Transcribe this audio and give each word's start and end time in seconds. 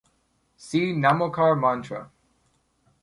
See 0.57 0.93
Namokar 0.95 1.55
Mantra. 1.59 2.09